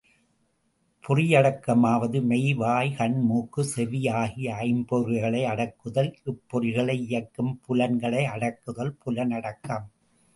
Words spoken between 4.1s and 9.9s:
ஆகிய ஐம்பொறிகளையடக்குதல் இப்பொறிகளை இயக்கும் புலன்களை அடக்குதல் புலனடக்கம்.